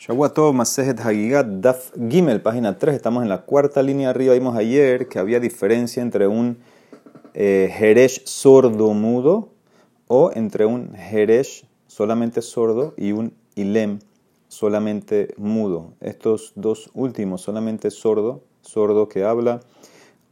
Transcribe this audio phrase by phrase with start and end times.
[0.00, 2.94] Shavuatov Masejet Hagigat Daf Gimel, página 3.
[2.94, 4.32] Estamos en la cuarta línea arriba.
[4.32, 6.56] Vimos ayer que había diferencia entre un
[7.34, 9.50] eh, sordo mudo
[10.06, 13.98] o entre un Jeresh solamente sordo y un Ilem
[14.48, 15.92] solamente mudo.
[16.00, 19.60] Estos dos últimos, solamente sordo, sordo que habla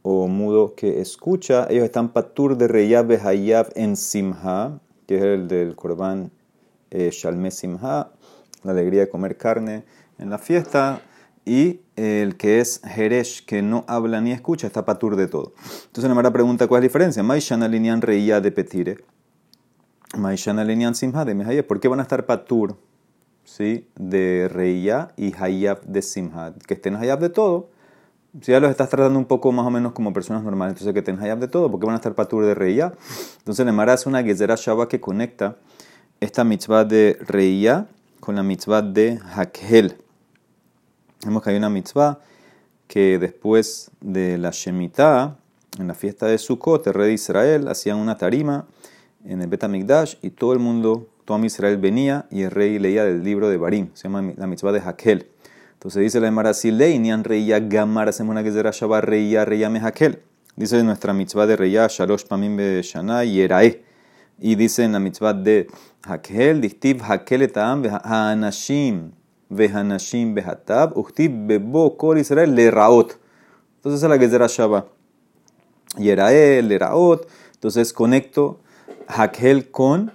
[0.01, 5.47] o mudo que escucha, ellos están patur de Reyab Hayab en Simha, que es el
[5.47, 6.31] del Korban
[6.89, 8.09] eh, Shalme Simha
[8.63, 9.83] la alegría de comer carne
[10.17, 11.01] en la fiesta,
[11.49, 15.53] y el que es Jeresh, que no habla ni escucha, está patur de todo.
[15.87, 17.23] Entonces la pregunta, ¿cuál es la diferencia?
[17.23, 18.97] Maishana linian reía de petire.
[20.15, 21.65] Maishana linian simha de mehayab.
[21.65, 22.77] ¿Por qué van a estar patur
[23.45, 23.87] ¿sí?
[23.95, 26.53] de reía y hayab de simha?
[26.67, 27.69] Que estén hayab de todo.
[28.41, 30.99] Si ya los estás tratando un poco más o menos como personas normales, entonces que
[30.99, 32.93] estén hayab de todo, ¿por qué van a estar patur de reía?
[33.39, 35.57] Entonces la Mara hace una gezerah shaba que conecta
[36.19, 37.87] esta mitzvah de reía
[38.19, 39.97] con la mitzvah de Hakhel.
[41.23, 42.19] Vemos que hay una mitzvah
[42.87, 45.37] que después de la Shemitah,
[45.77, 48.67] en la fiesta de Sukkot, el rey de Israel, hacían una tarima
[49.25, 49.63] en el Bet
[50.21, 53.89] y todo el mundo, todo Israel venía y el rey leía del libro de Barim,
[53.93, 55.29] se llama la mitzvah de Hakel.
[55.73, 59.79] Entonces dice la Emara, ni reía gamar, hacemos una que será Shabbat, reía, reía me
[59.79, 60.23] Hakel.
[60.55, 63.23] Dice nuestra mitzvah de reía, shalosh pamim be shana
[64.41, 65.67] y dice en la mitzvah de
[66.03, 69.11] Hakel, distiv Hakel etam vehanashim
[69.51, 73.17] vehanashim behatab, uchtiv bebo kol Israel le raot.
[73.77, 74.85] Entonces es la será Shabbat.
[75.97, 77.27] Yerael, le raot.
[77.53, 78.59] Entonces conecto
[79.07, 80.11] Hakel con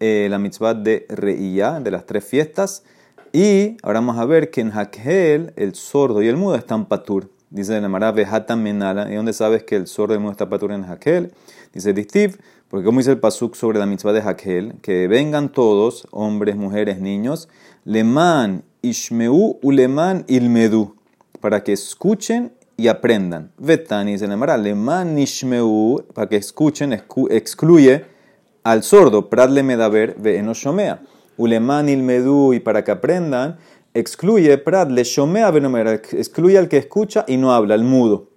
[0.00, 2.84] eh, la mitzvah de Reiyah, de las tres fiestas.
[3.32, 7.30] Y ahora vamos a ver que en Hakel el sordo y el mudo están patur.
[7.50, 9.10] Dice la Mara Vejatan Menala.
[9.12, 11.32] ¿Y dónde sabes que el sordo y el mudo está en Hakel?
[11.72, 12.38] Dice Distiv
[12.70, 17.00] porque como dice el pasuk sobre la mitzvah de Hakel, que vengan todos, hombres, mujeres,
[17.00, 17.48] niños,
[17.84, 20.94] leman ishmeu uleman ilmedu,
[21.40, 23.50] para que escuchen y aprendan.
[23.58, 28.04] Vetani se llamará leman ishmeu, para que escuchen, excluye
[28.62, 31.02] al sordo, pradle medaber ve enoshomea.
[31.36, 33.58] Uleman ilmedu, y para que aprendan,
[33.94, 38.28] excluye pradle shomea venomera, excluye al que escucha y no habla, el mudo.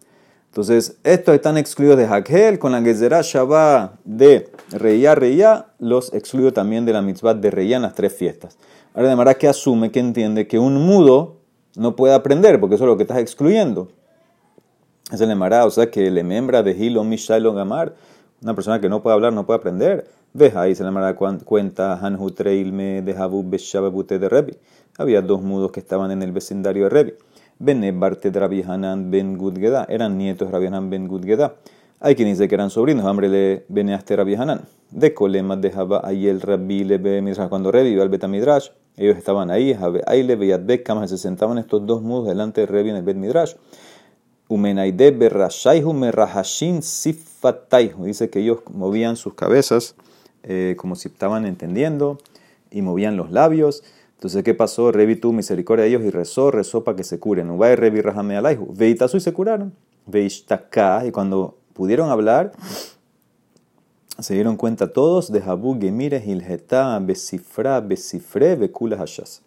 [0.48, 6.54] Entonces, estos están excluidos de Hakel, con la Gezerah Shabbat de Reya Reya, los excluyo
[6.54, 8.58] también de la mitzvah de Reya en las tres fiestas.
[8.94, 11.38] Ahora, de que asume, que entiende que un mudo
[11.76, 13.90] no puede aprender, porque eso es lo que estás excluyendo.
[15.12, 17.96] Es el Emara, o sea que el membra de Hilo Mishailo Gamar,
[18.42, 20.08] una persona que no puede hablar, no puede aprender.
[20.36, 24.58] Veja ahí se Emara cuenta Hanhu Treilme de Habu Beshababute de Rebi.
[24.98, 27.14] Había dos mudos que estaban en el vecindario de Rebi.
[27.60, 31.54] Bene Barte de Rabbi Hanan ben Gudgeda, eran nietos de Rabbi Hanan ben Gudgeda.
[32.00, 34.62] Hay quien dice que eran sobrinos, hambre le Beneaste Rabbi Hanan.
[34.90, 37.48] De Colema dejaba ahí el Rabbi le Midrash.
[37.48, 39.78] Cuando revivió al Betamidrash, ellos estaban ahí,
[40.08, 43.18] ahí le veía Bekam, se sentaban estos dos mudos delante de Revi en el Bet
[43.18, 43.54] Midrash.
[44.48, 48.06] Umenaide berrashaihu merahashin sifataihu.
[48.06, 49.96] Dice que ellos movían sus cabezas
[50.44, 52.20] eh, como si estaban entendiendo
[52.70, 53.84] y movían los labios.
[54.16, 54.92] Entonces, ¿qué pasó?
[54.92, 57.50] Revi tuvo misericordia de ellos y rezó, rezó para que se curen.
[57.50, 58.74] Ubay Revi Rahame Alaihu.
[58.74, 59.74] Veitasu y se curaron.
[60.06, 61.06] Veishtaka.
[61.06, 62.52] Y cuando pudieron hablar,
[64.20, 69.42] se dieron cuenta todos de Habu Gemire Hilgeta Besifra Besifre Bekula Hashas.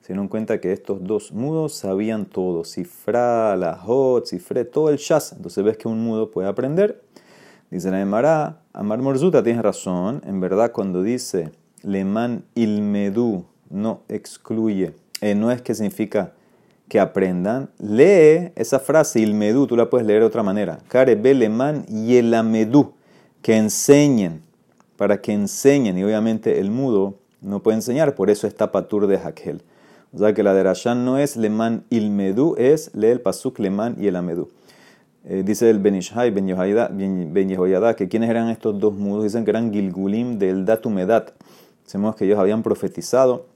[0.00, 2.64] Se dieron cuenta que estos dos mudos sabían todo.
[2.64, 5.32] Cifra, la hot, cifre, todo el shas.
[5.32, 7.02] Entonces ves que un mudo puede aprender.
[7.70, 10.22] Dice la Emara, Amar Morzuta tiene razón.
[10.24, 11.50] En verdad, cuando dice
[11.82, 14.94] Leman Ilmedu no excluye.
[15.20, 16.32] Eh, no es que significa
[16.88, 17.70] que aprendan.
[17.78, 20.78] Lee esa frase, ilmedú, tú la puedes leer de otra manera.
[20.88, 22.92] Kare beleman yelamedú,
[23.42, 24.42] que enseñen,
[24.96, 25.98] para que enseñen.
[25.98, 29.62] Y obviamente el mudo no puede enseñar, por eso está patur de Hakel.
[30.12, 33.96] O sea que la de Rashan no es leman ilmedú, es lee el pasuk leman
[33.98, 34.16] y el
[35.24, 39.72] eh, dice el Benishai, Ben Yehoyada, que quienes eran estos dos mudos, dicen que eran
[39.72, 41.32] Gilgulim del Datumedat.
[41.84, 43.46] Sabemos que ellos habían profetizado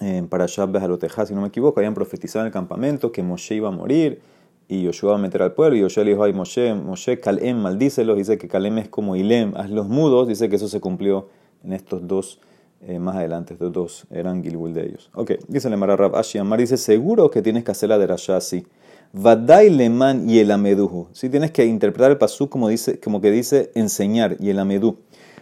[0.00, 3.68] en Parashat Behaloteja, si no me equivoco, habían profetizado en el campamento que Moshe iba
[3.68, 4.20] a morir
[4.68, 5.76] y Yoshua a meter al pueblo.
[5.76, 8.16] Y Yoshua le dijo, ay Moshe, Moshe, Kalem, maldícelos.
[8.16, 10.28] Dice que Kalem es como Ilem, haz los mudos.
[10.28, 11.28] Dice que eso se cumplió
[11.64, 12.40] en estos dos,
[12.82, 15.10] eh, más adelante, estos dos eran Gilgul de ellos.
[15.14, 18.36] Ok, dice el Rab Ashi Amar, dice, seguro que tienes que hacer la de Rasha
[18.36, 18.66] así.
[19.12, 21.08] Vadai leman y el ameduhu.
[21.12, 24.98] Si tienes que interpretar el pasú como, dice, como que dice enseñar y el amedú.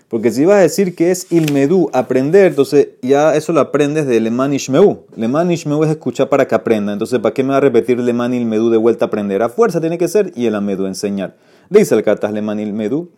[0.09, 4.21] Porque si vas a decir que es ilmedú, aprender, entonces ya eso lo aprendes de
[4.21, 5.05] leman ishmeu.
[5.17, 6.93] Leman ishmeu es escuchar para que aprenda.
[6.93, 9.43] Entonces, ¿para qué me va a repetir leman ilmedú de vuelta a aprender?
[9.43, 11.37] A fuerza tiene que ser y el amedu enseñar.
[11.69, 13.11] Dice el katas leman ilmedú.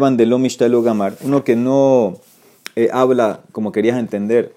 [0.00, 1.14] Van de lo gamar.
[1.24, 2.20] Uno que no
[2.74, 4.54] eh, habla como querías entender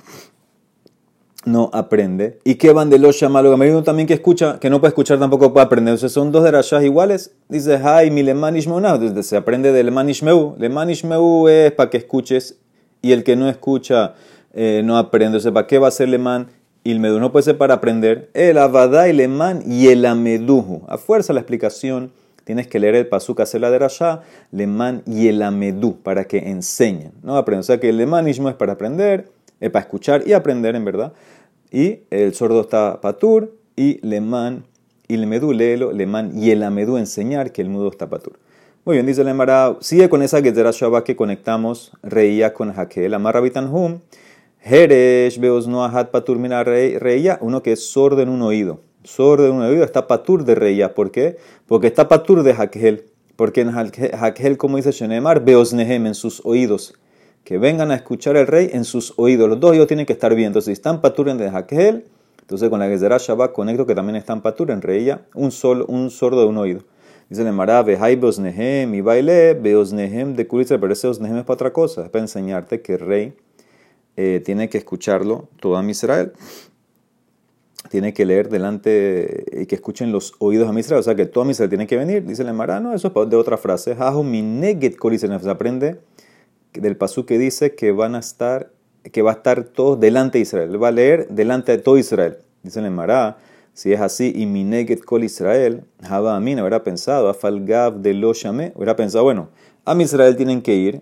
[1.45, 2.39] no aprende.
[2.44, 5.65] ¿Y qué van de los uno también que escucha, que no puede escuchar tampoco puede
[5.65, 5.94] aprender.
[5.94, 7.31] Entonces son dos de derashas iguales.
[7.47, 10.56] Dice, hay mi entonces se aprende del lemanishmeu.
[10.57, 12.57] Lemanishmeu es para que escuches
[13.01, 14.15] y el que no escucha
[14.53, 15.38] eh, no aprende.
[15.38, 16.47] O sea, ¿para qué va a ser leman?
[16.83, 18.30] Y el medú no puede ser para aprender.
[18.33, 20.83] El avada y leman y el ameduju.
[20.88, 22.12] A fuerza la explicación
[22.44, 24.21] tienes que leer el pasuk hacer la derashá,
[24.51, 27.12] leman y el amedú, para que enseñen.
[27.24, 27.62] No aprenden.
[27.62, 31.13] O sea que el lemanismo es para aprender, es para escuchar y aprender en verdad
[31.71, 34.65] y el sordo está patur, y leman,
[35.07, 38.39] y le medú, léelo, leman, y el amedú enseñar que el mudo está patur.
[38.85, 43.15] Muy bien, dice el Emara, sigue con esa Gezerah Shabbat que conectamos reía con Hakel,
[43.15, 43.41] Amar
[43.71, 44.00] Hum,
[44.62, 48.81] Heresh Beos Noahat Patur Mina reía, uno que es sordo en un oído.
[49.03, 50.94] Sordo en un oído está patur de reía.
[50.94, 51.38] ¿Por qué?
[51.68, 53.06] Porque está patur de Hakel.
[53.35, 56.94] Porque en Hakel, como dice Shenemar, Beos Nehem en sus oídos
[57.45, 59.47] que vengan a escuchar al rey en sus oídos.
[59.47, 60.47] Los dos oídos tienen que estar bien.
[60.47, 62.03] Entonces, si están paturen de Hakel,
[62.42, 66.42] entonces con la Gezerah Shabbat conecto que también están paturen, reía un, solo, un sordo
[66.42, 66.81] de un oído.
[67.30, 71.53] Dice el Mará, Behai Beosnehem y baile Beosnehem de Kulitzer, pero ese Osnehem es para
[71.53, 73.33] otra cosa, es para enseñarte que el rey
[74.18, 76.33] eh, tiene que escucharlo todo a Israel.
[77.92, 81.50] Tiene que leer delante y que escuchen los oídos a Israel, o sea que todo
[81.50, 82.25] Israel tiene que venir.
[82.25, 83.95] Dice el Mará, no, eso es de otra frase.
[83.95, 86.00] Hahu mineget se aprende
[86.81, 88.72] del pasú que dice que van a estar,
[89.12, 90.81] que va a estar todos delante de Israel.
[90.81, 92.38] Va a leer delante de todo Israel.
[92.63, 93.38] Dice el Mará,
[93.74, 98.95] si es así, y mineget kol Israel, Java Amin habrá pensado, afalgav de lo hubiera
[98.95, 99.50] pensado, bueno,
[99.83, 101.01] a Israel tienen que ir,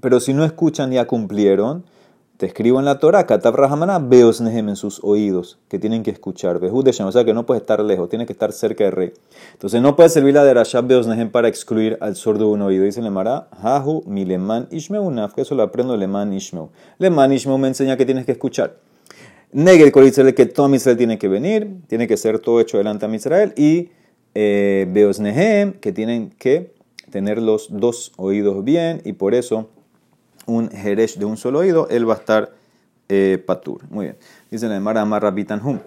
[0.00, 1.84] pero si no escuchan ya cumplieron,
[2.36, 6.10] te escribo en la Torah, Katab Rahamana, Beos Nehem en sus oídos, que tienen que
[6.10, 6.60] escuchar.
[6.60, 9.12] Behud o sea que no puede estar lejos, tiene que estar cerca del rey.
[9.54, 12.62] Entonces no puede servir la de Rashab Beos Nehem para excluir al sordo de un
[12.62, 12.84] oído.
[12.84, 16.68] Dice Lemara, Hahu mi leman ishmeu naf, que eso lo aprendo leman ishmeu.
[16.98, 18.76] Leman ishmeu me enseña que tienes que escuchar.
[19.52, 23.14] Negel Israel que todo Israel tiene que venir, tiene que ser todo hecho delante a
[23.14, 23.54] Israel.
[23.56, 23.90] Y
[24.34, 26.74] eh, Beos Nehem, que tienen que
[27.10, 29.70] tener los dos oídos bien, y por eso
[30.46, 32.52] un Jeresh de un solo oído, él va a estar
[33.08, 33.82] eh, patur.
[33.90, 34.16] Muy bien.
[34.50, 35.80] Dice la Emara Amar Rabitan Hum.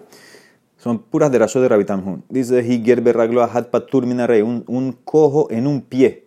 [0.76, 2.22] Son puras de de Rabitan Hum.
[2.28, 4.42] Dice Higer Berraglo Ahat Patur Minarei.
[4.42, 6.26] Un, un cojo en un pie.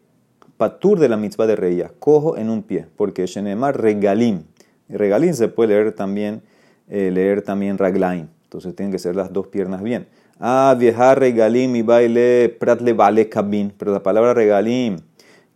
[0.58, 1.92] Patur de la mitzvah de reía.
[2.00, 2.86] Cojo en un pie.
[2.96, 4.44] Porque Shenemar Regalim.
[4.90, 6.44] Regalim se puede leer también,
[6.88, 8.28] eh, leer también Raglaim.
[8.44, 10.08] Entonces tienen que ser las dos piernas bien.
[10.40, 13.74] Ah, vieja regalim y baile pratle vale cabin.
[13.78, 15.00] Pero la palabra regalim,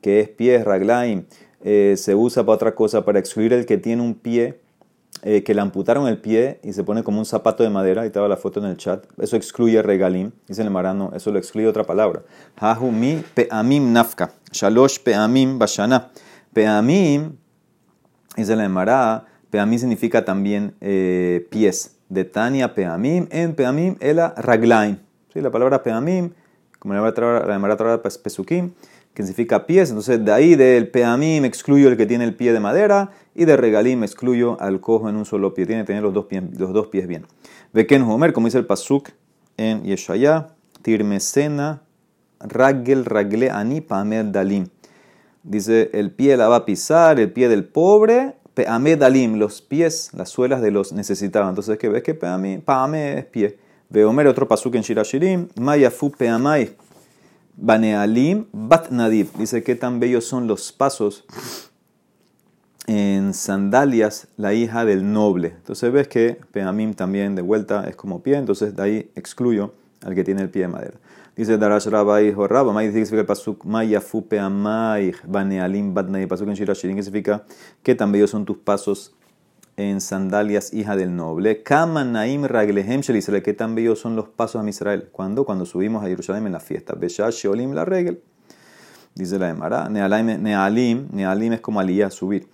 [0.01, 1.25] que es pie, raglaim,
[1.69, 4.61] eh, se usa para otra cosa, para excluir el que tiene un pie,
[5.23, 8.07] eh, que le amputaron el pie y se pone como un zapato de madera, ahí
[8.07, 11.67] estaba la foto en el chat, eso excluye regalim, dice el marano, eso lo excluye
[11.67, 12.21] otra palabra.
[12.55, 16.09] Hahumi peamim nafka, shalosh peamim bashana.
[16.53, 17.35] Peamim,
[18.37, 21.97] dice el mará, peamim significa también eh, pies.
[22.07, 24.99] De Tania peamim, en peamim ela raglaim.
[25.33, 25.41] ¿Sí?
[25.41, 26.31] La palabra peamim,
[26.79, 28.71] como la mará pesukim,
[29.17, 29.89] que significa pies.
[29.89, 33.57] Entonces, de ahí del peamim excluyo el que tiene el pie de madera y de
[33.57, 35.65] regalim excluyo al cojo en un solo pie.
[35.65, 37.25] Tiene que tener los dos pies, los dos pies bien.
[37.73, 39.09] Beken Homer, como dice el Pasuk
[39.57, 40.49] en Yeshaya,
[40.83, 41.81] Tirmesena,
[42.41, 44.67] Ragel, Ragle, Ani, Pamed, Dalim.
[45.41, 50.11] Dice, el pie la va a pisar, el pie del pobre, Peamed, Dalim, los pies,
[50.13, 51.49] las suelas de los necesitados.
[51.49, 53.57] Entonces, ¿qué ves que Paame es pie.
[53.89, 56.75] Ve Homer, otro Pasuk en Shirashirim, Mayafu, Peamai
[57.57, 59.27] Banealim Bat Nadib.
[59.37, 61.25] Dice que tan bellos son los pasos
[62.85, 65.49] en sandalias, la hija del noble.
[65.57, 69.73] Entonces ves que Peamim también de vuelta es como pie, entonces de ahí excluyo
[70.05, 70.97] al que tiene el pie de madera.
[71.35, 76.07] Dice Darash Rabba hijo Rabba, May dice que significa el pasuk Mayafu Peamai Banealim Bat
[76.07, 76.29] Nadib.
[76.29, 77.43] Pasuk en Shirashirin significa
[77.83, 79.13] que tan bellos son tus pasos
[79.77, 81.61] en sandalias, hija del noble.
[81.61, 85.09] Kama Naim Raglehem Shelisrael, que tan bellos son los pasos a Israel.
[85.11, 85.45] ¿Cuándo?
[85.45, 86.95] Cuando subimos a Jerusalén en la fiesta.
[86.95, 88.19] Beshash Sheolim la regel.
[89.13, 89.87] Dice la Emara.
[89.87, 92.47] Nealim, Nealim es como aliyah, subir.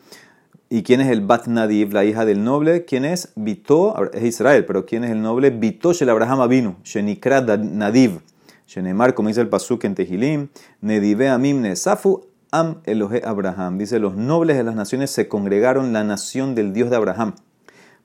[0.70, 2.84] ¿Y quién es el Bat Nadiv, la hija del noble?
[2.84, 3.32] ¿Quién es?
[3.36, 5.50] Bito, es Israel, pero ¿quién es el noble?
[5.50, 8.20] Bito Shel Abraham Avinu, Shenikra Nadiv.
[8.68, 10.48] Shenemar, como dice el Pasuk en Tehilim,
[10.82, 13.79] Nedive Amim Nesafu Am Elohe Abraham.
[13.79, 17.33] Dice, los nobles de las naciones se congregaron la nación del Dios de Abraham.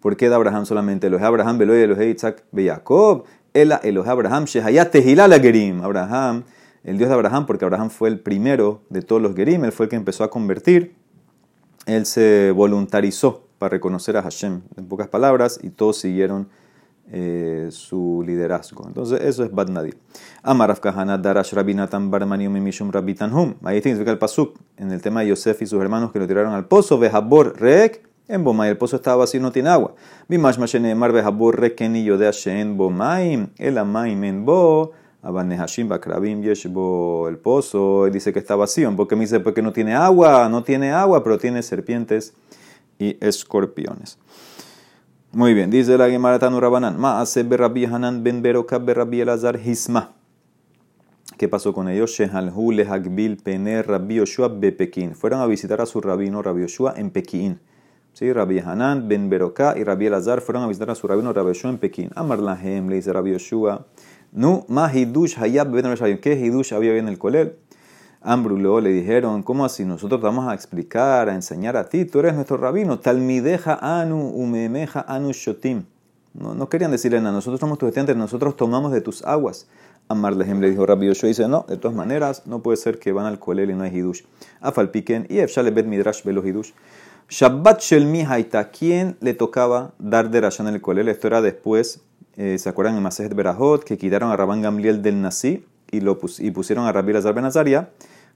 [0.00, 1.08] ¿Por qué de Abraham solamente?
[1.08, 3.24] Elohe Abraham, Belohe, Elohe Isaac, Jacob.
[3.52, 5.82] Ela Elohe Abraham, Shehayat Tehilala Gerim.
[5.82, 6.44] Abraham,
[6.82, 9.84] el Dios de Abraham, porque Abraham fue el primero de todos los Gerim, él fue
[9.84, 10.94] el que empezó a convertir.
[11.84, 16.48] Él se voluntarizó para reconocer a Hashem, en pocas palabras, y todos siguieron
[17.10, 18.86] eh, su liderazgo.
[18.86, 19.96] Entonces, eso es Bad Nadir.
[20.42, 23.54] Amaraf Kahana Darash Rabinatan Barmanium Mishum Rabitan Hum.
[23.64, 26.52] Ahí significa el pasuk en el tema de Yosef y sus hermanos que lo tiraron
[26.52, 26.98] al pozo.
[26.98, 29.94] Vehabor Reek En Bomay el pozo estaba vacío, no tiene agua.
[30.28, 37.26] Bimash mashene marbe habor rekeni yodea shen Bomaim, el amaim en bo, abanehashim bakrabim yeshbo
[37.30, 38.94] el pozo, y dice que está vacío.
[38.94, 42.34] Porque me dice, porque no tiene agua, no tiene agua, pero tiene serpientes
[42.98, 44.18] y escorpiones.
[45.32, 49.60] Muy bien, dice la Gemara Tanu Rabanan, ma hace berrabi Hanan ben Beroka berrabi Elazar
[49.62, 50.14] hisma.
[51.36, 52.12] ¿Qué pasó con ellos?
[52.12, 55.14] Shehalhu lehagbil pene Rabbi Yoshua bepekin.
[55.14, 57.60] Fueron a visitar a su rabino Rabbi Yoshua en Pekín.
[58.14, 58.32] ¿Sí?
[58.32, 61.72] Rabbi Hanan ben Beroka y Rabbi Elazar fueron a visitar a su rabino Rabbi Yoshua
[61.72, 62.10] en Pekín.
[62.14, 63.86] Amar lahem le dice Rabbi Yoshua.
[64.32, 67.52] Nu ma hidush hayab ben ¿Qué hidush había en el colel?
[68.20, 69.84] Ambrulo le dijeron, ¿cómo así?
[69.84, 75.04] Nosotros vamos a explicar, a enseñar a ti, tú eres nuestro rabino, talmideja anu umemeja
[75.06, 75.84] anu shotim.
[76.34, 79.68] No, no querían decirle nada, nosotros somos tus estudiantes, nosotros tomamos de tus aguas.
[80.08, 83.12] Amar Lehem le dijo Rabbi Yoshua, dice, no, de todas maneras, no puede ser que
[83.12, 84.22] van al kolel y no hay hidush.
[84.60, 86.72] Afalpiken y efshale bet midrash velo hidush.
[87.28, 91.08] Shabbat shel mihaita, ¿quién le tocaba dar de en el kolel?
[91.08, 92.00] Esto era después,
[92.36, 96.18] eh, ¿se acuerdan en Masejet Berahot, que quitaron a Rabban Gamliel del Nasi y, lo
[96.18, 97.90] pusieron a Rabbi Lazar Ben Azaria?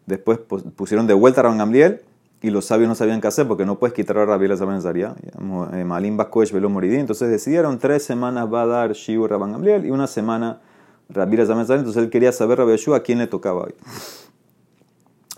[0.07, 2.01] Después pusieron de vuelta a Rabban Gamliel
[2.41, 4.77] y los sabios no sabían qué hacer porque no puedes quitar a Rabbi Lazar Ben
[4.77, 5.15] Azaria.
[5.73, 6.97] Eh, Malim Bakosh velo moridí.
[6.97, 10.61] Entonces decidieron tres semanas va a dar Shiur Rabban Gamliel y una semana
[11.09, 13.75] Rabbi entonces él quería saber Rabbi Yeshua a quién le tocaba hoy.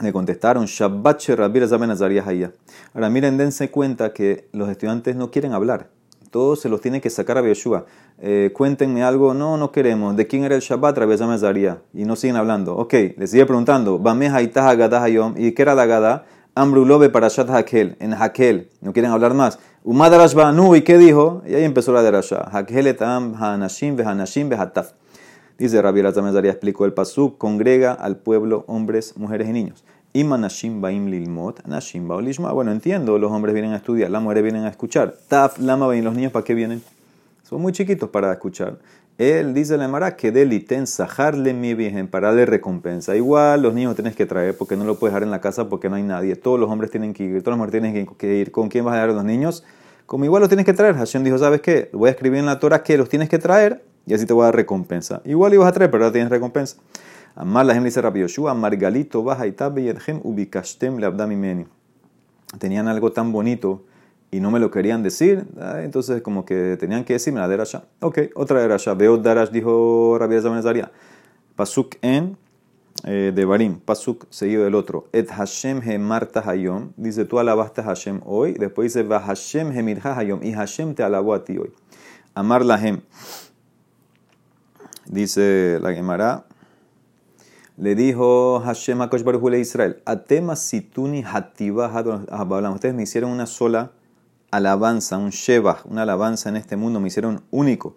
[0.00, 2.52] Le contestaron, Shabbat Rabbi Hayya.
[2.94, 5.88] Ahora miren, dense cuenta que los estudiantes no quieren hablar.
[6.34, 7.86] Todos se los tiene que sacar a Yeshua.
[8.18, 10.16] Eh, cuéntenme algo, no, no queremos.
[10.16, 11.80] ¿De quién era el Shabbat Rabbi Zaria?
[11.92, 12.74] Y no siguen hablando.
[12.76, 14.02] Ok, le sigue preguntando.
[15.36, 16.26] ¿Y qué era la Gada?
[16.56, 18.68] Ambrulobe para Shat Hakel, en Hakel.
[18.80, 19.60] No quieren hablar más.
[19.84, 21.40] Banu, ¿y qué dijo?
[21.46, 22.48] Y ahí empezó la derasha.
[22.50, 24.94] Hakel etam hanashim vehanashim vehataf.
[25.56, 29.84] Dice Rabbi Elazar explicó el pasuk, congrega al pueblo hombres, mujeres y niños.
[30.14, 32.52] Imanashim baim lilmot, nashim baolishma.
[32.52, 35.16] Bueno, entiendo, los hombres vienen a estudiar, las mujeres vienen a escuchar.
[35.26, 36.82] Taf, lama, baim, los niños, ¿para qué vienen?
[37.42, 38.78] Son muy chiquitos para escuchar.
[39.18, 43.16] Él dice la Emara que del iten sajarle mi virgen para darle recompensa.
[43.16, 45.88] Igual los niños tienes que traer porque no lo puedes dejar en la casa porque
[45.88, 46.36] no hay nadie.
[46.36, 48.52] Todos los hombres tienen que ir, todas las mujeres tienen que ir.
[48.52, 49.64] ¿Con quién vas a dejar los niños?
[50.06, 50.94] Como igual los tienes que traer.
[50.94, 51.90] Hashem dijo, ¿sabes qué?
[51.92, 54.42] Voy a escribir en la Torah que los tienes que traer y así te voy
[54.42, 55.22] a dar recompensa.
[55.24, 56.76] Igual ibas a traer, pero ahora tienes recompensa.
[57.36, 59.54] Amar la dice Rabbi Yoshua, Margalito baja y
[60.22, 61.66] ubikashtem meni.
[62.58, 63.82] Tenían algo tan bonito
[64.30, 67.84] y no me lo querían decir, ah, entonces como que tenían que decirme la derasha.
[68.00, 68.94] Ok, otra derasha.
[68.94, 70.90] Veo darash, dijo Rabbi Zaria.
[71.56, 72.36] Pasuk en
[73.04, 75.08] eh, de Barim, Pasuk seguido del otro.
[75.12, 76.92] Et Hashem he marta hayom.
[76.96, 78.54] Dice, tú alabaste a Hashem hoy.
[78.54, 80.42] Después dice, va Hashem he mirja hayom.
[80.42, 81.72] Y Hashem te alabó a ti hoy.
[82.34, 83.02] Amar la hem.
[85.06, 86.46] Dice la Gemara,
[87.76, 91.90] le dijo Hashem a Baruch a Israel, Atema situni hativa
[92.72, 93.90] Ustedes me hicieron una sola
[94.50, 97.96] alabanza, un sheba, una alabanza en este mundo, me hicieron único.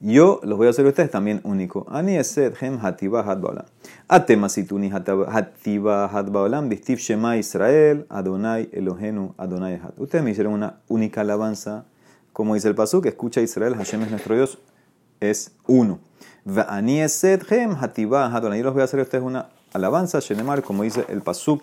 [0.00, 1.86] Yo los voy a hacer a ustedes también único.
[1.88, 3.64] Ani eset hem hativa hadbaolam.
[4.08, 6.68] Atema situni hativa hadbaolam.
[6.68, 9.94] Bistif shema Israel, Adonai Elohenu, Adonai Had.
[9.98, 11.86] Ustedes me hicieron una única alabanza.
[12.34, 14.58] Como dice el pasú, que escucha Israel, Hashem es nuestro Dios,
[15.20, 16.00] es uno.
[16.46, 16.66] Yo los
[18.74, 21.62] voy a hacer a ustedes una alabanza, Shenemar, como dice el Pasuk.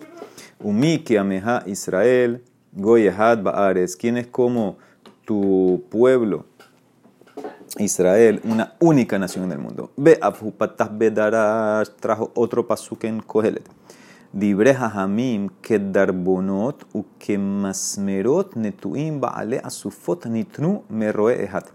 [0.58, 3.96] Umi ameha Israel, goyehad ba'ares.
[3.96, 4.78] ¿Quién es como
[5.24, 6.46] tu pueblo?
[7.78, 9.92] Israel, una única nación en el mundo.
[9.96, 10.18] Ve
[10.90, 13.68] bedarash, trajo otro pasuk en Kohelet.
[14.32, 21.70] Dibre hamim que darbonot u que masmerot netuim baale asufot nitnu meroe ehat.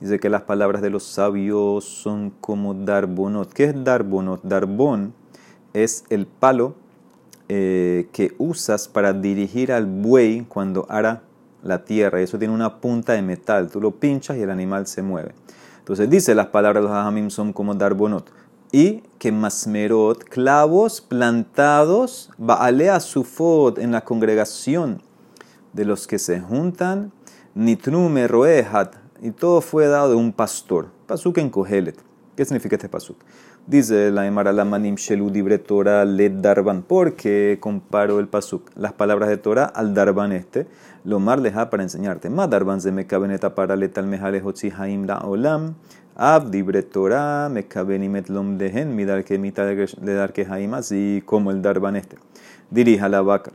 [0.00, 3.52] Dice que las palabras de los sabios son como darbonot.
[3.52, 4.42] ¿Qué es darbonot?
[4.44, 5.12] Darbón
[5.72, 6.74] es el palo
[7.48, 11.22] eh, que usas para dirigir al buey cuando ara
[11.62, 12.20] la tierra.
[12.20, 13.70] Eso tiene una punta de metal.
[13.70, 15.34] Tú lo pinchas y el animal se mueve.
[15.80, 18.30] Entonces dice las palabras de los hajamim son como darbonot.
[18.70, 25.02] Y que masmerot, clavos plantados, baalea sufot en la congregación
[25.72, 27.10] de los que se juntan,
[27.54, 30.88] nitnu meroehat, y todo fue dado de un pastor.
[31.06, 31.96] Pasuk en Kohelet.
[32.36, 33.16] ¿Qué significa este pasuk?
[33.66, 36.82] Dice la Emara Lamanim Shelu Dibre Torah le Darban.
[36.82, 40.66] porque comparo el pasuk, las palabras de Torah al Darban este?
[41.04, 42.30] Lo mar leja para enseñarte.
[42.30, 44.42] Ma Darban ze mekabeneta para letal mejale
[44.78, 45.74] haim la olam.
[46.14, 51.50] Ab Dibre Torah mekabenimet lom dehen midar que mitad de dar que haim así como
[51.50, 52.16] el Darban este.
[52.70, 53.52] Dirija la vaca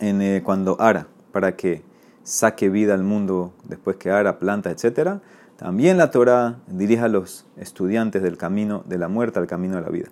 [0.00, 1.82] en, eh, cuando ara para que
[2.24, 5.20] saque vida al mundo después que ara plantas, etc.
[5.56, 9.82] También la Torah dirige a los estudiantes del camino de la muerte al camino de
[9.82, 10.08] la vida.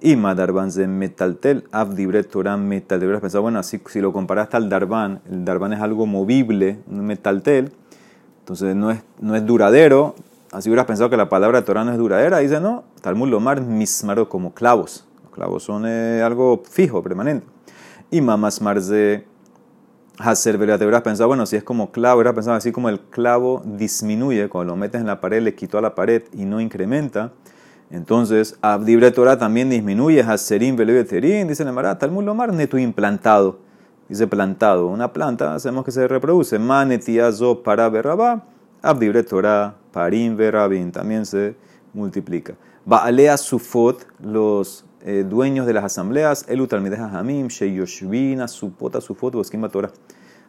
[0.00, 3.00] Y Madarban de metaltel, abdibre Torah metal.
[3.00, 7.04] Deberías pensar, bueno, así, si lo comparaste al darban, el darban es algo movible, un
[7.04, 7.72] metaltel,
[8.40, 10.14] entonces no es, no es duradero.
[10.52, 12.38] Así hubieras pensado que la palabra Torah no es duradera.
[12.38, 15.06] Dice, no, Talmud Lomar mismaro como clavos.
[15.24, 17.46] Los clavos son eh, algo fijo, permanente.
[18.10, 19.26] Y mamás marze
[20.18, 23.62] hacer te hubieras pensado, bueno, si es como clavo, hubieras pensado así como el clavo
[23.64, 27.32] disminuye, cuando lo metes en la pared, le quitó a la pared y no incrementa.
[27.90, 33.60] Entonces, Abdibre Torah también disminuye, Haserim, Veterín, dice el Emara, Talmud Lomar, neto implantado.
[34.08, 36.58] Dice plantado, una planta, hacemos que se reproduce.
[36.58, 38.44] Manetiazo para Berrabá,
[38.82, 41.56] Abdibre Torah, Parim, Berrabin, también se
[41.92, 42.54] multiplica.
[42.84, 49.68] Baalea Sufot, los eh, dueños de las asambleas, Elu Talmideh Hamim, Sheyoshvina, Supota, Sufot, Boskimba
[49.68, 49.92] Torah.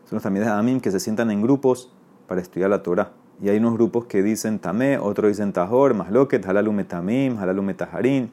[0.06, 1.92] Son los Talmideh Hamim que se sientan en grupos
[2.28, 3.12] para estudiar la Torah.
[3.40, 8.32] Y hay unos grupos que dicen Tamé, otros dicen Tahor, Masloket, Halalu Metamim, Halalu Metaharin,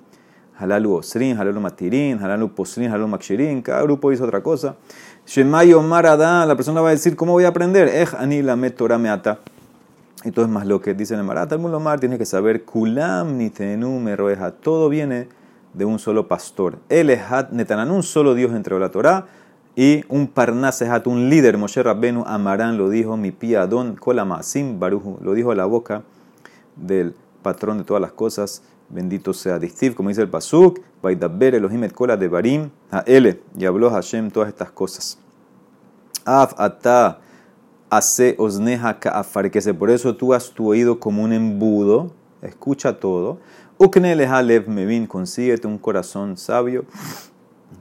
[0.59, 3.61] Halalu Osrin, Halalu Matirin, Halalu Posrin, Halalu Makshirin.
[3.61, 4.77] Cada grupo dice otra cosa.
[5.27, 7.89] Shemayo Marada, la persona va a decir, ¿cómo voy a aprender?
[7.89, 9.41] Ej Anila Torah Meata.
[10.25, 14.01] Entonces, más lo que dice en el Marat, el Mulomar tiene que saber, Kulam Nitenu
[14.01, 14.53] Meroeja.
[14.53, 15.29] Todo viene
[15.75, 16.79] de un solo pastor.
[16.89, 19.27] El Ehat Netanan, un solo Dios entre la Torah
[19.77, 25.35] y un Parnasehat, un líder, Moshe Rabbenu Amarán, lo dijo mi piadón, Kolamasim Baruju, lo
[25.35, 26.03] dijo a la boca
[26.77, 31.85] del patrón de todas las cosas, bendito sea Distiv, como dice el Pasuk, Vaidaber Elohim
[31.85, 35.19] et Kola de Barim, a Ele, y habló Hashem todas estas cosas.
[36.25, 37.19] Af ata
[37.91, 42.13] ase osneja ka'afar, que por eso tú has tu oído como un embudo,
[42.43, 43.39] escucha todo.
[43.79, 46.85] Ukne leja mevin, consíguete un corazón sabio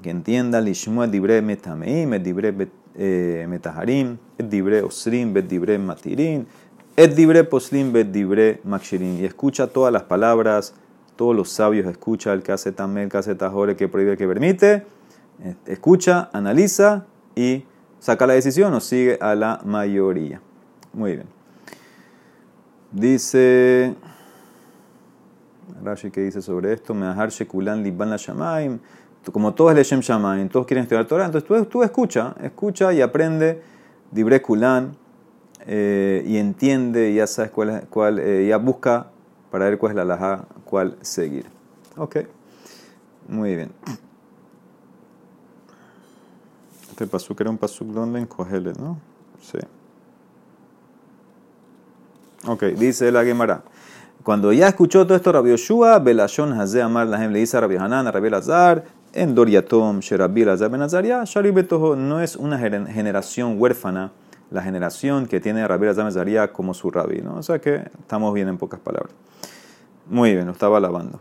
[0.01, 2.53] que entienda lishmua dibre metameim, et dibre
[2.95, 6.45] eh, metaharim, et dibre osrim, bet dibre matirin,
[6.97, 9.19] et dibre poslim, bet dibre makshirin.
[9.19, 10.73] Y escucha todas las palabras,
[11.15, 14.27] todos los sabios escucha el que hace tamel, el que hace tajore, que prohíbe, que
[14.27, 14.85] permite.
[15.65, 17.65] Escucha, analiza y
[17.99, 20.41] saca la decisión o sigue a la mayoría.
[20.93, 21.27] Muy bien.
[22.91, 23.95] Dice
[25.83, 28.79] Rashi que dice sobre esto, me shekulan liban la shamaim
[29.31, 33.61] como todos Leshem Shamaim, todos quieren estudiar Torah, entonces tú, tú escucha, escucha y aprende
[34.11, 34.95] Dibre Kulan
[35.65, 39.07] eh, y entiende, y ya sabes cuál, cuál eh, ya busca
[39.49, 41.45] para ver cuál es la laja, cuál seguir.
[41.95, 42.17] Ok,
[43.27, 43.71] muy bien.
[46.89, 48.99] Este pasuk era un pasuk donde en Kohele, ¿no?
[49.41, 49.59] Sí.
[52.45, 53.63] Ok, dice la Gemara.
[54.23, 57.75] Cuando ya escuchó todo esto, Rabbi Yoshua, Belashon Hazé Amar Lahem le dice a Rabbi
[57.75, 64.11] Hanan, a Rabbi Lazar, en Doriatom, Sherabi Lazar Ben Betoho no es una generación huérfana,
[64.49, 67.35] la generación que tiene Rabbi Lazar Ben Azaria como su rabí, ¿no?
[67.35, 69.13] O sea que estamos bien en pocas palabras.
[70.07, 71.19] Muy bien, lo estaba alabando.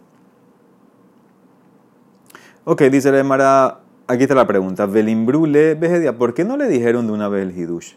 [2.65, 4.87] Ok, dice la Mara, aquí está la pregunta.
[4.87, 7.95] Velimbrule, Bejedia, ¿por qué no le dijeron de una vez el Hidush?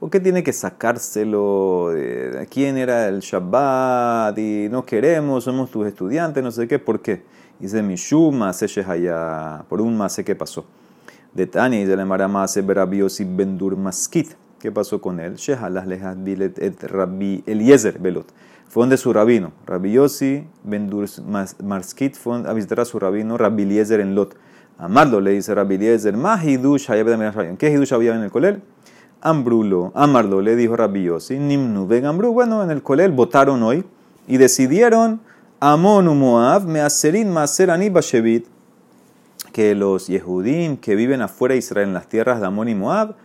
[0.00, 1.90] ¿Por qué tiene que sacárselo?
[1.90, 4.38] ¿De quién era el Shabbat?
[4.38, 6.78] Y no queremos, somos tus estudiantes, no sé qué.
[6.78, 7.24] ¿Por qué?
[7.58, 10.64] Dice Mishuma se allá por un mase que pasó.
[11.34, 14.34] De Tani, de la Maramase Berabiosi Bendur Maskit.
[14.60, 15.34] ¿Qué pasó con él?
[15.34, 18.26] Shehalas lejas et Rabbi Eliezer Belot.
[18.68, 21.06] Fue donde su rabino, Rabbi Yossi Bendur
[21.64, 24.36] Maskit, fue a visitar a su rabino Rabbi Eliezer en Lot.
[24.76, 26.86] Amarlo le dice Rabbi Eliezer, Mahidush
[27.58, 28.62] ¿Qué Hidush había en el colel?
[29.20, 32.32] Ambrulo, Amarlo le dijo Rabbi Yossi, Nimnu, ven Ambru.
[32.32, 33.84] Bueno, en el colel votaron hoy
[34.28, 35.20] y decidieron
[35.60, 38.46] Amon Moab, Measerin Maserani Bashevit,
[39.52, 43.16] que los Yehudim que viven afuera de Israel en las tierras de Amon y Moab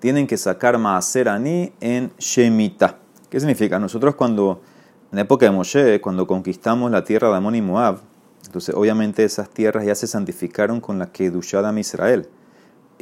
[0.00, 2.96] tienen que sacar Maaserani en Shemitah.
[3.28, 3.78] ¿Qué significa?
[3.78, 4.62] Nosotros cuando,
[5.10, 7.98] en la época de Moshe, cuando conquistamos la tierra de Amon y Moab,
[8.46, 12.28] entonces obviamente esas tierras ya se santificaron con la que de Israel.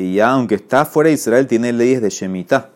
[0.00, 2.70] Y ya aunque está fuera de Israel tiene leyes de Shemitah,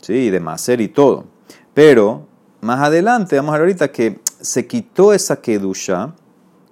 [0.00, 0.30] ¿sí?
[0.30, 1.26] de Maser y todo.
[1.74, 2.26] Pero
[2.62, 6.14] más adelante, vamos a ver ahorita que se quitó esa kedusha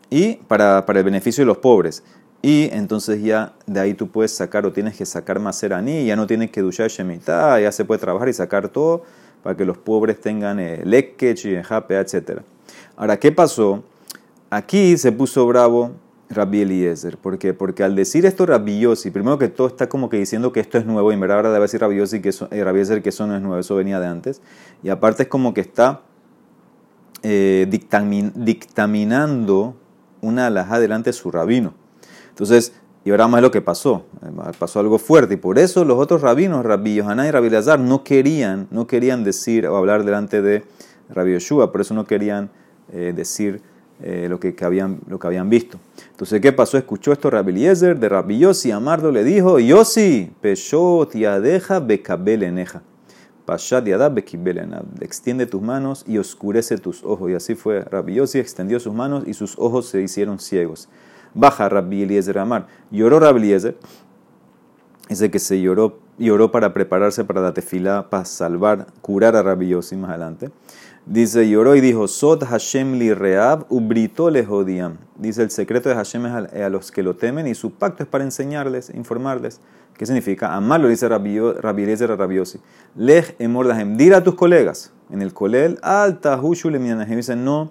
[0.08, 2.02] y para, para, el beneficio de los pobres.
[2.40, 5.38] Y entonces ya de ahí tú puedes sacar o tienes que sacar
[5.86, 9.02] y ya no tienes kedusha shemitah, ya se puede trabajar y sacar todo
[9.42, 12.40] para que los pobres tengan eh, lekech y jape, etc.
[12.96, 13.84] Ahora, ¿qué pasó?
[14.48, 15.92] Aquí se puso bravo
[16.30, 17.18] Rabbi Eliezer.
[17.18, 17.52] ¿Por qué?
[17.54, 20.78] Porque al decir esto Rabbi Yossi, primero que todo está como que diciendo que esto
[20.78, 23.08] es nuevo, y en verdad ahora debe decir Rabbi Yossi que eso, eh, Rabbi que
[23.08, 24.40] eso no es nuevo, eso venía de antes.
[24.82, 26.02] Y aparte es como que está
[27.22, 29.74] eh, dictaminando
[30.20, 31.74] una alhaja delante de su rabino.
[32.28, 34.04] Entonces, y ahora más lo que pasó.
[34.22, 35.34] Eh, pasó algo fuerte.
[35.34, 39.24] Y por eso los otros rabinos, Rabbi Yohanan y Rabbi Lazar, no querían, no querían
[39.24, 40.62] decir o hablar delante de
[41.08, 41.72] Rabbi Yoshua.
[41.72, 42.50] Por eso no querían
[42.92, 43.62] decir
[44.02, 45.78] eh, lo, que, habían, lo que habían visto.
[46.10, 46.78] Entonces, ¿qué pasó?
[46.78, 48.70] Escuchó esto Rabbi Eliezer de Rabbi Yossi.
[48.70, 52.82] Amardo le dijo, Yossi, peshot yadeja bekabel eneja.
[53.50, 54.60] Pashat yadab bekibel
[55.00, 57.30] Extiende tus manos y oscurece tus ojos.
[57.30, 57.82] Y así fue.
[57.82, 60.88] Rabbi Yossi extendió sus manos y sus ojos se hicieron ciegos.
[61.34, 62.68] Baja Rabbi Eliezer Amar.
[62.92, 63.76] Lloró Rabbi Eliezer.
[65.08, 69.66] Dice que se lloró, lloró para prepararse para la tefila, para salvar, curar a Rabbi
[69.66, 70.50] Yossi más adelante.
[71.06, 74.98] Dice, lloró y dijo, Sod Hashem li reab, ubrito le jodiam.
[75.16, 76.32] Dice, el secreto de Hashem es
[76.62, 79.60] a, los que lo temen y su pacto es para enseñarles, informarles.
[79.96, 80.54] ¿Qué significa?
[80.54, 82.58] Amarlo, dice Rabbi Eliezer Rabiosi.
[82.94, 83.96] Lej emordahem.
[83.96, 87.70] Dile a tus colegas en el colel, alta hushu le Dice, no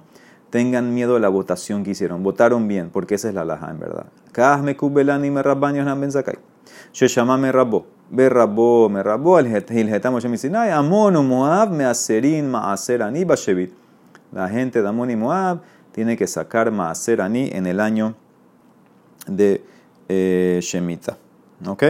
[0.49, 2.23] tengan miedo a la votación que hicieron.
[2.23, 4.07] Votaron bien, porque esa es la laja, en verdad.
[4.31, 6.37] Kahme kubelani me rabbaños nam ben zakai.
[7.39, 7.98] me rabó.
[8.12, 13.72] Berrabo, me rabó, el Hilhetam Moshe Sinai, Amon o Moab, Measerin, Maaser Ani, Bashevit.
[14.32, 18.15] La gente de Amon y Moab tiene que sacar Maaser Ani en el año
[19.28, 19.63] de
[20.08, 21.17] eh, Shemita.
[21.67, 21.84] ¿Ok?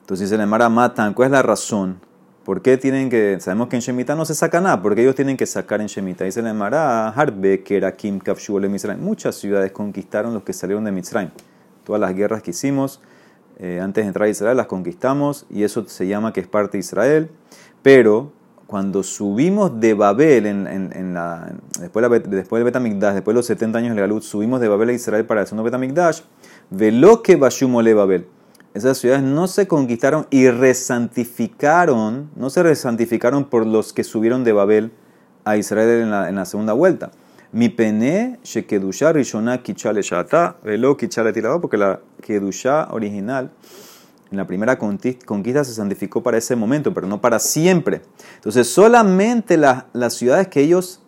[0.00, 1.14] Entonces le mara matan.
[1.14, 2.00] ¿Cuál es la razón?
[2.44, 3.38] ¿Por qué tienen que.?
[3.40, 6.24] Sabemos que en Shemita no se saca nada, porque ellos tienen que sacar en Shemita.
[6.24, 9.02] Dice mara Harbe, Kerakim, Kafshuole, Mitzrayim.
[9.02, 11.30] Muchas ciudades conquistaron los que salieron de Mitzrayim.
[11.84, 13.00] Todas las guerras que hicimos
[13.58, 16.76] eh, antes de entrar a Israel las conquistamos y eso se llama que es parte
[16.76, 17.30] de Israel.
[17.82, 18.32] Pero
[18.66, 23.94] cuando subimos de Babel, en, la, después, después del Betamigdash, después de los 70 años
[23.94, 26.22] de la luz, subimos de Babel a Israel para el segundo Betamigdash,
[26.70, 28.26] velo que Bashumole Babel.
[28.72, 34.52] Esas ciudades no se conquistaron y resantificaron, no se resantificaron por los que subieron de
[34.52, 34.90] Babel
[35.44, 37.12] a Israel en la segunda vuelta
[37.54, 43.52] mi pene shekedusha rishona kichale shata, velo kichale tirado, porque la kedusha original
[44.32, 48.02] en la primera conquista se santificó para ese momento, pero no para siempre.
[48.34, 51.00] Entonces, solamente las ciudades que ellos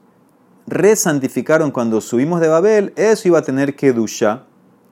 [0.69, 4.45] resantificaron cuando subimos de Babel, eso iba a tener kedusha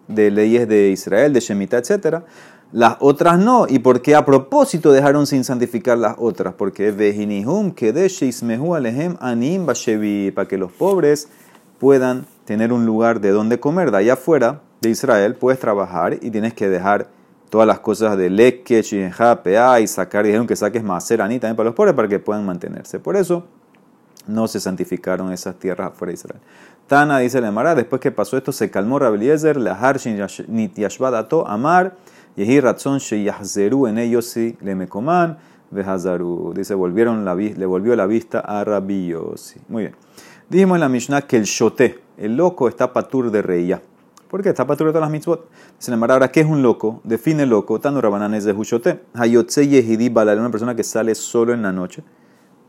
[0.09, 2.25] de leyes de Israel, de Shemitah, etc.
[2.73, 3.67] Las otras no.
[3.69, 6.55] ¿Y por qué a propósito dejaron sin santificar las otras?
[6.55, 11.29] Porque vejinihum kedesh ismehu alehem anim bashevi, para que los pobres
[11.85, 13.91] puedan tener un lugar de donde comer.
[13.91, 17.09] De allá afuera de Israel puedes trabajar y tienes que dejar
[17.51, 18.83] todas las cosas de leque,
[19.43, 23.01] pea y sacar, dijeron que saques maserani también para los pobres para que puedan mantenerse.
[23.01, 23.45] Por eso
[24.27, 26.41] no se santificaron esas tierras afuera de Israel.
[26.87, 30.01] Tana dice la Emara, después que pasó esto se calmó Rabeliezer, lahar
[30.49, 31.97] nityashvadato amar,
[32.35, 35.37] yehi ratzon sheyahzeru en ellos si le mecoman,
[35.71, 36.55] vehazaru.
[36.57, 39.13] Dice, volvieron la, le volvió la vista a Rabbi
[39.69, 39.95] Muy bien.
[40.49, 43.81] Dijimos en la Mishnah que el shoté, el loco, está patur de reía.
[44.29, 44.51] ¿Por qué?
[44.51, 45.49] Está patur de todas las mitzvot.
[45.79, 47.01] Sin embargo, ahora, ¿qué es un loco?
[47.03, 47.81] Define loco.
[47.81, 49.01] Tano rabananes de Hushoté.
[49.15, 52.03] Hayotze yehidi balal, una persona que sale solo en la noche,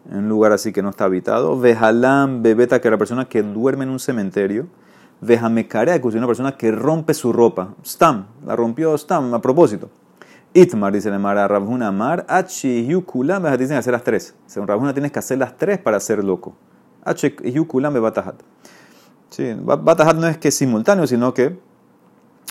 [0.10, 1.60] en un lugar así que no está habitado.
[1.60, 4.68] Vehalam bebeta, que es la persona que duerme en un cementerio.
[5.20, 7.74] Vejamekarea, que es una persona que rompe su ropa.
[7.86, 9.90] Stam, la rompió Stam a propósito.
[10.54, 14.34] Itmar, dice la Mara, Rabhuna Mar, Achi, Yukulam, dicen hacer las tres.
[14.46, 16.56] Según Rabhuna tienes que hacer las tres para ser loco.
[18.00, 18.36] Batahat.
[19.30, 21.58] Sí, Batahat no es que simultáneo, sino que,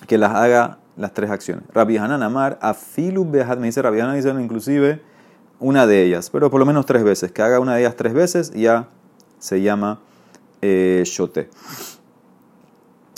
[0.06, 1.64] que las haga las tres acciones.
[1.72, 5.02] Rabbi Hanan Amar, Afilu Behat, me dice Rabbi dice inclusive
[5.60, 7.32] una de ellas, pero por lo menos tres veces.
[7.32, 8.88] Que haga una de ellas tres veces ya
[9.38, 10.00] se llama
[10.62, 11.48] eh, Shote.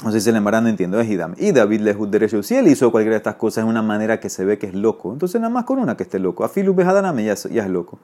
[0.05, 1.35] No sé si le no entiendo, es Idam.
[1.39, 2.43] Y David le derecho.
[2.43, 4.75] Si él hizo cualquiera de estas cosas de una manera que se ve que es
[4.75, 6.45] loco, entonces nada más con una que esté loco.
[6.45, 7.99] Afilu Behadaname ya, ya es loco.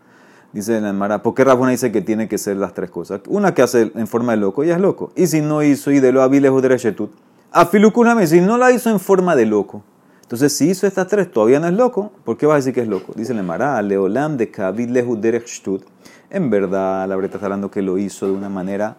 [0.52, 3.22] Dice la Mara, ¿por qué Rabona dice que tiene que ser las tres cosas?
[3.26, 5.10] Una que hace en forma de loco, ya es loco.
[5.16, 7.10] Y si no hizo y de lo habiles derechetut,
[7.52, 9.82] afilukuname, si no la hizo en forma de loco.
[10.20, 12.12] Entonces, si hizo estas tres, todavía no es loco.
[12.24, 13.12] ¿Por qué vas a decir que es loco?
[13.16, 15.84] Dice la Mara, leolam de kavid derechetut.
[16.28, 18.96] En verdad, la breta está hablando que lo hizo de una manera,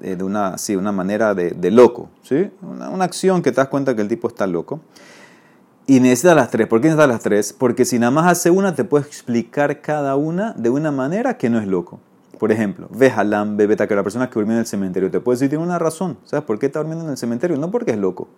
[0.00, 2.10] eh, de una, sí, una manera de, de loco.
[2.22, 2.50] ¿sí?
[2.62, 4.80] Una, una acción que te das cuenta que el tipo está loco.
[5.86, 6.66] Y necesita las tres.
[6.66, 7.52] ¿Por qué necesita las tres?
[7.52, 11.50] Porque si nada más hace una, te puedes explicar cada una de una manera que
[11.50, 12.00] no es loco.
[12.38, 15.50] Por ejemplo, Vejalam, Bebeta, que la persona que duerme en el cementerio, te puede decir,
[15.50, 16.16] tiene una razón.
[16.24, 17.56] ¿Sabes por qué está durmiendo en el cementerio?
[17.58, 18.28] No porque es loco.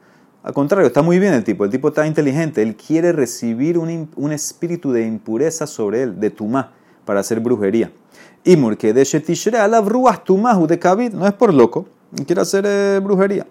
[0.42, 1.64] Al contrario, está muy bien el tipo.
[1.64, 2.62] El tipo está inteligente.
[2.62, 6.72] Él quiere recibir un, un espíritu de impureza sobre él, de tumá,
[7.04, 7.92] para hacer brujería.
[8.44, 9.82] Y que de Shetishre, ala
[10.24, 11.12] tumahu de kabit.
[11.12, 11.88] No es por loco.
[12.26, 13.46] Quiere hacer eh, brujería.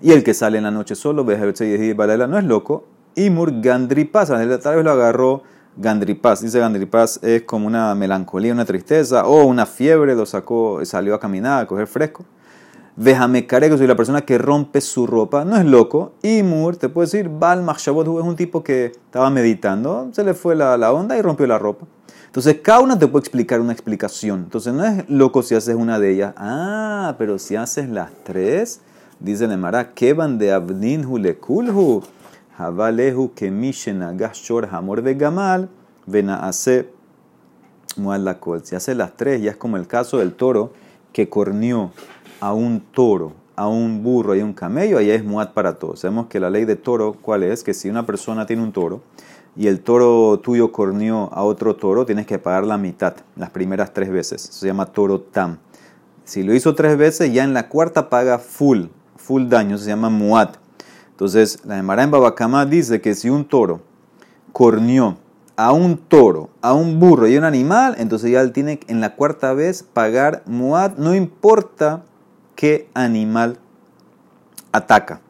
[0.00, 2.84] Y el que sale en la noche solo, no es loco.
[3.14, 5.42] Imur Gandripas, tal vez lo agarró
[5.76, 6.42] Gandripas.
[6.42, 11.20] Dice Gandripas es como una melancolía, una tristeza, o una fiebre, lo sacó, salió a
[11.20, 12.24] caminar, a coger fresco.
[12.98, 16.14] Vejame que soy la persona que rompe su ropa, no es loco.
[16.22, 20.54] Imur, te puedo decir, Bal Machshavot es un tipo que estaba meditando, se le fue
[20.54, 21.86] la, la onda y rompió la ropa.
[22.24, 24.40] Entonces, cada una te puede explicar una explicación.
[24.40, 26.34] Entonces, no es loco si haces una de ellas.
[26.36, 28.80] Ah, pero si haces las tres,
[29.20, 32.02] dice Nemara, van de abdin hulekulhu,
[32.58, 35.68] havalehu kemishen agashor hamor de gamal,
[36.40, 36.88] hace
[37.96, 38.64] la col.
[38.64, 40.72] Si haces las tres, ya es como el caso del toro
[41.12, 41.92] que corneó
[42.40, 46.00] a un toro, a un burro y a un camello, ahí es muad para todos.
[46.00, 47.64] Sabemos que la ley de toro, ¿cuál es?
[47.64, 49.00] Que si una persona tiene un toro,
[49.56, 53.94] y el toro tuyo corneó a otro toro, tienes que pagar la mitad, las primeras
[53.94, 54.42] tres veces.
[54.42, 55.58] se llama toro tam.
[56.24, 58.86] Si lo hizo tres veces, ya en la cuarta paga full,
[59.26, 60.50] full daño, se llama muad.
[61.10, 63.80] Entonces, la Emara en Babacama dice que si un toro
[64.52, 65.16] corneó
[65.56, 69.00] a un toro, a un burro y a un animal, entonces ya él tiene en
[69.00, 72.04] la cuarta vez pagar muad, no importa
[72.54, 73.58] qué animal
[74.72, 75.20] ataca.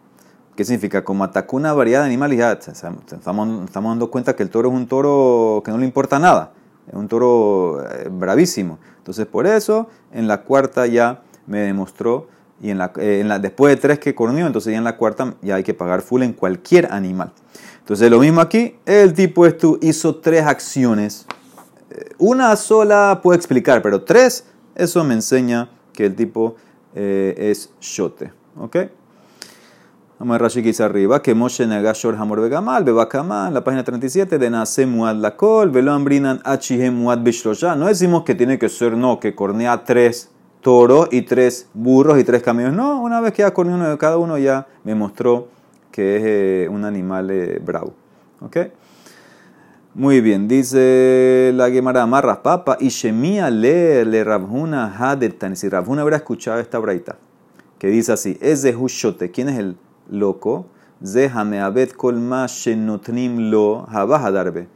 [0.57, 1.05] ¿Qué significa?
[1.05, 4.75] Como atacó una variedad de animales, ya estamos, estamos dando cuenta que el toro es
[4.75, 6.53] un toro que no le importa nada,
[6.89, 8.79] es un toro eh, bravísimo.
[8.99, 12.29] Entonces, por eso, en la cuarta ya me demostró,
[12.61, 15.57] y eh, en la, después de tres que corneó, entonces ya en la cuarta ya
[15.57, 17.33] hay que pagar full en cualquier animal.
[17.79, 21.27] Entonces, lo mismo aquí, el tipo esto hizo tres acciones.
[21.91, 26.57] Eh, una sola puede explicar, pero tres, eso me enseña que el tipo
[26.95, 28.33] es shote.
[28.59, 28.77] ¿Ok?
[30.19, 34.49] Vamos a Rashi que arriba, que Moshe Negashor Hamor Begamal, Bebakaman, la página 37, de
[34.49, 37.77] Nase Muad Lakol, Velo Ambrinan Achihem Muad Bishrosha.
[37.77, 40.31] No decimos que tiene que ser, no, que cornea tres
[40.67, 42.73] toros y tres burros y tres camellos.
[42.73, 45.47] No, una vez que ya corneó uno de cada uno, ya me mostró
[45.93, 47.95] que es eh, un animal eh, bravo.
[48.41, 48.57] ¿Ok?
[49.95, 55.55] Muy bien, dice la Gemara Amarras Papa, y Shemia le le Rabhuna Hadetan.
[55.55, 57.17] Si Rabhuna hubiera escuchado esta braita,
[57.79, 59.77] que dice así, es de Hushote, ¿quién es el
[60.11, 60.67] loco,
[61.01, 61.21] lo
[64.33, 64.67] darbe.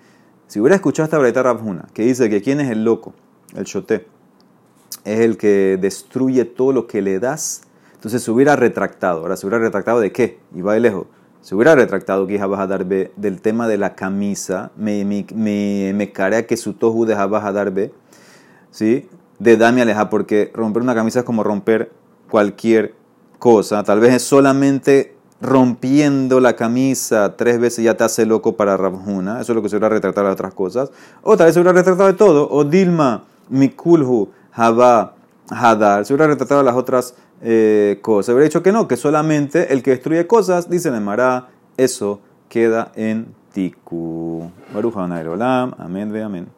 [0.46, 3.12] Si hubiera escuchado esta breita Rabjuna, que dice que quién es el loco,
[3.57, 4.07] el choté,
[5.14, 7.62] es el que destruye todo lo que le das,
[7.94, 9.20] entonces se hubiera retractado.
[9.20, 10.38] Ahora, ¿se hubiera retractado de qué?
[10.55, 11.07] Y va de lejos.
[11.42, 16.46] Se hubiera retractado que darbe del tema de la camisa, me, me, me, me carea
[16.46, 17.92] que su tohu de darbe,
[18.70, 19.09] ¿sí?
[19.38, 21.90] De dame aleja, porque romper una camisa es como romper
[22.31, 22.94] cualquier
[23.38, 23.83] cosa.
[23.85, 29.40] Tal vez es solamente rompiendo la camisa tres veces ya te hace loco para Rabjuna.
[29.40, 30.90] Eso es lo que se hubiera retratado de otras cosas.
[31.23, 32.49] O tal vez se hubiera retratado de todo.
[32.51, 34.29] O Dilma, Mikulhu,
[34.61, 35.14] Haba,
[35.49, 36.05] Hadar.
[36.05, 38.35] Se hubiera retratado las otras eh, cosas.
[38.35, 42.20] Hubiera dicho que no, que solamente el que destruye cosas, dice Nemara, eso
[42.51, 44.51] queda en Tiku.
[44.75, 45.75] Baruch Olam.
[45.79, 46.46] Amén, ve amén.